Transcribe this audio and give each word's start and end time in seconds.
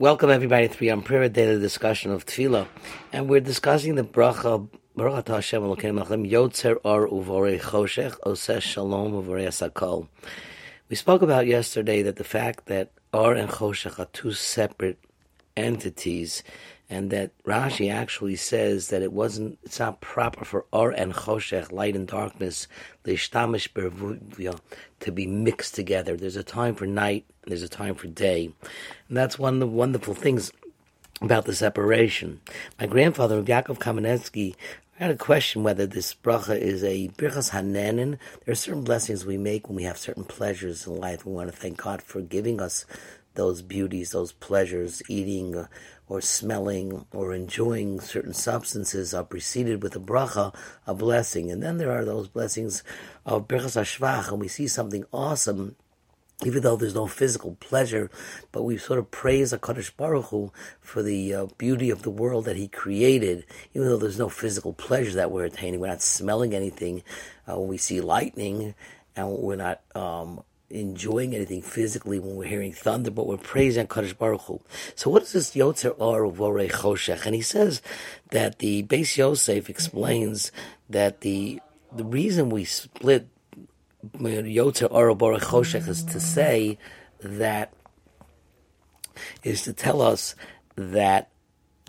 Welcome 0.00 0.30
everybody 0.30 0.66
to 0.66 0.78
the 0.78 0.96
prayer 1.02 1.28
daily 1.28 1.60
discussion 1.60 2.10
of 2.10 2.24
Tefillah, 2.24 2.66
and 3.12 3.28
we're 3.28 3.40
discussing 3.40 3.96
the 3.96 4.02
bracha 4.02 4.66
Hashem 4.96 5.62
Elokeinu 5.62 6.26
Yotzer 6.26 6.78
Or 6.82 7.06
Uvorei 7.06 7.60
Choshech 7.60 8.18
Oseh 8.20 8.62
Shalom 8.62 9.12
Uvorei. 9.12 10.08
We 10.88 10.96
spoke 10.96 11.20
about 11.20 11.46
yesterday 11.46 12.00
that 12.00 12.16
the 12.16 12.24
fact 12.24 12.64
that 12.64 12.92
Or 13.12 13.34
and 13.34 13.50
Choshech 13.50 13.98
are 13.98 14.06
two 14.06 14.32
separate 14.32 14.96
entities, 15.54 16.42
and 16.90 17.10
that 17.10 17.30
Rashi 17.44 17.90
actually 17.90 18.34
says 18.34 18.88
that 18.88 19.00
it 19.00 19.12
wasn't, 19.12 19.58
it's 19.62 19.78
not 19.78 20.00
proper 20.00 20.44
for 20.44 20.66
Or 20.72 20.90
and 20.90 21.14
Choshech, 21.14 21.70
light 21.70 21.94
and 21.94 22.08
darkness, 22.08 22.66
to 23.04 25.12
be 25.12 25.26
mixed 25.26 25.74
together. 25.76 26.16
There's 26.16 26.36
a 26.36 26.42
time 26.42 26.74
for 26.74 26.86
night, 26.86 27.24
there's 27.46 27.62
a 27.62 27.68
time 27.68 27.94
for 27.94 28.08
day, 28.08 28.52
and 29.08 29.16
that's 29.16 29.38
one 29.38 29.54
of 29.54 29.60
the 29.60 29.66
wonderful 29.68 30.14
things 30.14 30.52
about 31.22 31.44
the 31.44 31.54
separation. 31.54 32.40
My 32.80 32.86
grandfather, 32.86 33.40
Yaakov 33.40 33.78
Kamenetsky, 33.78 34.56
I 34.98 35.04
had 35.04 35.12
a 35.12 35.16
question 35.16 35.62
whether 35.62 35.86
this 35.86 36.14
bracha 36.14 36.58
is 36.58 36.84
a 36.84 37.08
birchas 37.16 37.52
hanehenin. 37.52 38.18
There 38.44 38.52
are 38.52 38.54
certain 38.54 38.84
blessings 38.84 39.24
we 39.24 39.38
make 39.38 39.66
when 39.66 39.76
we 39.76 39.84
have 39.84 39.96
certain 39.96 40.24
pleasures 40.24 40.86
in 40.86 40.96
life. 40.96 41.24
We 41.24 41.32
want 41.32 41.50
to 41.50 41.56
thank 41.56 41.78
God 41.78 42.02
for 42.02 42.20
giving 42.20 42.60
us 42.60 42.84
those 43.34 43.62
beauties, 43.62 44.12
those 44.12 44.32
pleasures, 44.32 45.02
eating 45.08 45.66
or 46.08 46.20
smelling 46.20 47.06
or 47.12 47.32
enjoying 47.32 48.00
certain 48.00 48.34
substances 48.34 49.14
are 49.14 49.24
preceded 49.24 49.82
with 49.82 49.94
a 49.94 50.00
bracha, 50.00 50.54
a 50.86 50.94
blessing. 50.94 51.50
And 51.50 51.62
then 51.62 51.78
there 51.78 51.92
are 51.92 52.04
those 52.04 52.28
blessings 52.28 52.82
of 53.24 53.46
birchas 53.46 53.80
hashvach, 53.80 54.28
and 54.28 54.40
we 54.40 54.48
see 54.48 54.66
something 54.66 55.04
awesome 55.12 55.76
even 56.44 56.62
though 56.62 56.76
there's 56.76 56.94
no 56.94 57.06
physical 57.06 57.56
pleasure, 57.60 58.10
but 58.52 58.62
we 58.62 58.78
sort 58.78 58.98
of 58.98 59.10
praise 59.10 59.52
HaKadosh 59.52 59.96
Baruch 59.96 60.26
Hu 60.26 60.52
for 60.80 61.02
the 61.02 61.34
uh, 61.34 61.46
beauty 61.58 61.90
of 61.90 62.02
the 62.02 62.10
world 62.10 62.46
that 62.46 62.56
He 62.56 62.68
created, 62.68 63.44
even 63.74 63.88
though 63.88 63.98
there's 63.98 64.18
no 64.18 64.28
physical 64.28 64.72
pleasure 64.72 65.12
that 65.14 65.30
we're 65.30 65.44
attaining. 65.44 65.80
We're 65.80 65.88
not 65.88 66.02
smelling 66.02 66.54
anything 66.54 67.02
uh, 67.46 67.58
when 67.58 67.68
we 67.68 67.76
see 67.76 68.00
lightning, 68.00 68.74
and 69.16 69.30
we're 69.30 69.56
not 69.56 69.82
um, 69.94 70.42
enjoying 70.70 71.34
anything 71.34 71.62
physically 71.62 72.18
when 72.18 72.36
we're 72.36 72.44
hearing 72.44 72.72
thunder, 72.72 73.10
but 73.10 73.26
we're 73.26 73.36
praising 73.36 73.86
Kadosh 73.86 74.16
Baruch 74.16 74.42
Hu. 74.42 74.60
So 74.94 75.10
what 75.10 75.22
is 75.22 75.32
this 75.32 75.50
Yotzer 75.54 75.94
Or 75.98 76.30
Vorei 76.30 76.70
Choshech? 76.70 77.26
And 77.26 77.34
he 77.34 77.42
says 77.42 77.82
that 78.30 78.60
the 78.60 78.84
Beis 78.84 79.16
Yosef 79.16 79.68
explains 79.68 80.52
that 80.88 81.20
the 81.20 81.60
the 81.92 82.04
reason 82.04 82.50
we 82.50 82.64
split 82.64 83.28
Yotzer 84.16 84.88
Or 84.90 85.14
Vorei 85.14 85.40
Choshech 85.40 85.88
is 85.88 86.04
to 86.04 86.20
say 86.20 86.78
that 87.20 87.72
is 89.42 89.62
to 89.62 89.72
tell 89.72 90.00
us 90.00 90.34
that 90.76 91.30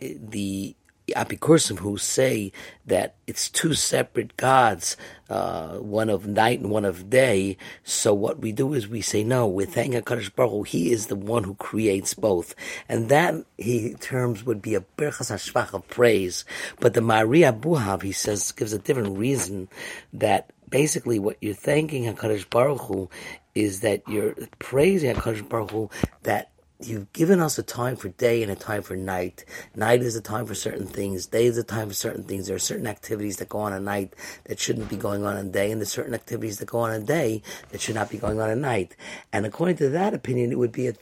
the 0.00 0.76
Apikursim 1.16 1.78
who 1.78 1.96
say 1.96 2.52
that 2.86 3.14
it's 3.26 3.48
two 3.48 3.74
separate 3.74 4.36
gods, 4.36 4.96
uh, 5.28 5.76
one 5.76 6.08
of 6.08 6.26
night 6.26 6.60
and 6.60 6.70
one 6.70 6.84
of 6.84 7.10
day. 7.10 7.56
So 7.84 8.14
what 8.14 8.40
we 8.40 8.52
do 8.52 8.74
is 8.74 8.88
we 8.88 9.00
say 9.00 9.24
no. 9.24 9.46
We 9.46 9.64
thank 9.64 9.94
Hakadosh 9.94 10.34
Baruch 10.34 10.52
Hu. 10.52 10.62
He 10.62 10.92
is 10.92 11.06
the 11.06 11.16
one 11.16 11.44
who 11.44 11.54
creates 11.54 12.14
both, 12.14 12.54
and 12.88 13.08
that 13.08 13.34
he 13.56 13.94
terms 13.94 14.44
would 14.44 14.62
be 14.62 14.74
a 14.74 14.80
berchas 14.80 15.30
hashvach 15.30 15.74
of 15.74 15.86
praise. 15.88 16.44
But 16.80 16.94
the 16.94 17.00
Mahari 17.00 17.50
Abuhav 17.50 18.02
he 18.02 18.12
says 18.12 18.52
gives 18.52 18.72
a 18.72 18.78
different 18.78 19.18
reason 19.18 19.68
that 20.12 20.50
basically 20.68 21.18
what 21.18 21.36
you're 21.40 21.54
thanking 21.54 22.04
Hakadosh 22.04 22.48
Baruch 22.48 22.80
Hu 22.82 23.10
is 23.54 23.80
that 23.80 24.02
you're 24.08 24.34
praising 24.58 25.14
Hakadosh 25.14 25.48
Baruch 25.48 25.70
Hu 25.70 25.90
that 26.22 26.50
you've 26.80 27.12
given 27.12 27.40
us 27.40 27.58
a 27.58 27.62
time 27.62 27.96
for 27.96 28.08
day 28.08 28.42
and 28.42 28.52
a 28.52 28.56
time 28.56 28.82
for 28.82 28.94
night. 28.94 29.44
Night 29.74 30.00
is 30.00 30.14
a 30.14 30.20
time 30.20 30.46
for 30.46 30.54
certain 30.54 30.86
things. 30.86 31.26
Day 31.26 31.46
is 31.46 31.58
a 31.58 31.64
time 31.64 31.88
for 31.88 31.94
certain 31.94 32.22
things. 32.22 32.46
There 32.46 32.56
are 32.56 32.60
certain 32.60 32.86
activities 32.86 33.38
that 33.38 33.48
go 33.48 33.58
on 33.58 33.72
at 33.72 33.82
night 33.82 34.14
that 34.44 34.60
shouldn't 34.60 34.88
be 34.88 34.96
going 34.96 35.24
on 35.24 35.36
in 35.36 35.50
day, 35.50 35.70
and 35.72 35.80
there's 35.80 35.90
certain 35.90 36.14
activities 36.14 36.58
that 36.58 36.66
go 36.66 36.78
on 36.80 36.92
at 36.92 37.06
day 37.06 37.42
that 37.70 37.80
should 37.80 37.96
not 37.96 38.10
be 38.10 38.18
going 38.18 38.40
on 38.40 38.50
at 38.50 38.58
night. 38.58 38.94
And 39.32 39.44
according 39.44 39.76
to 39.78 39.88
that 39.90 40.14
opinion, 40.14 40.52
it 40.52 40.58
would 40.58 40.72
be 40.72 40.88
a 40.88 40.94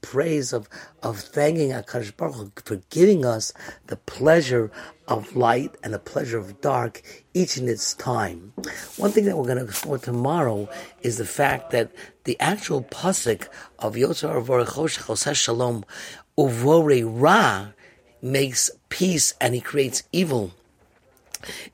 praise 0.00 0.52
of, 0.52 0.68
of 1.02 1.18
thanking 1.18 1.70
HaKadosh 1.70 2.16
Baruch 2.16 2.34
Hu 2.36 2.52
for 2.64 2.76
giving 2.90 3.24
us 3.24 3.52
the 3.86 3.96
pleasure 3.96 4.70
of 5.08 5.36
light 5.36 5.74
and 5.82 5.94
the 5.94 5.98
pleasure 5.98 6.38
of 6.38 6.60
dark, 6.60 7.02
each 7.34 7.56
in 7.56 7.68
its 7.68 7.94
time. 7.94 8.52
One 8.96 9.12
thing 9.12 9.24
that 9.26 9.36
we're 9.36 9.44
going 9.44 9.58
to 9.58 9.64
explore 9.64 9.98
tomorrow 9.98 10.68
is 11.02 11.18
the 11.18 11.24
fact 11.24 11.70
that 11.70 11.92
the 12.24 12.38
actual 12.40 12.82
pasuk 12.82 13.48
of 13.78 13.94
Yotzar 13.94 14.42
Avor 14.42 15.34
Shalom 15.34 15.84
Uvore 16.38 17.04
Ra 17.06 17.68
makes 18.22 18.70
peace 18.88 19.34
and 19.40 19.54
he 19.54 19.60
creates 19.60 20.02
evil 20.12 20.52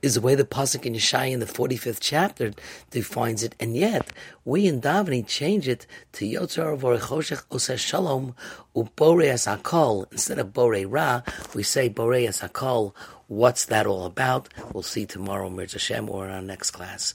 is 0.00 0.14
the 0.14 0.20
way 0.20 0.34
the 0.34 0.44
pasuk 0.44 0.84
in 0.84 0.94
Yeshaya 0.94 1.32
in 1.32 1.40
the 1.40 1.46
forty 1.46 1.76
fifth 1.76 2.00
chapter 2.00 2.52
defines 2.90 3.42
it, 3.42 3.54
and 3.58 3.76
yet 3.76 4.12
we 4.44 4.66
in 4.66 4.80
Davening 4.80 5.26
change 5.26 5.68
it 5.68 5.86
to 6.12 6.24
Yotzar 6.24 6.78
Vorechoshech 6.78 7.46
Oseh 7.48 7.78
Shalom 7.78 8.34
Ubore 8.74 9.32
Asakol 9.32 10.10
instead 10.12 10.38
of 10.38 10.52
Bore 10.52 10.84
Ra. 10.86 11.22
We 11.54 11.62
say 11.62 11.88
Bore 11.88 12.14
Asakol. 12.14 12.94
What's 13.28 13.64
that 13.66 13.86
all 13.86 14.04
about? 14.04 14.48
We'll 14.72 14.82
see 14.82 15.06
tomorrow, 15.06 15.48
Mirza 15.48 15.74
Hashem, 15.78 16.10
or 16.10 16.26
in 16.26 16.32
our 16.32 16.42
next 16.42 16.72
class. 16.72 17.14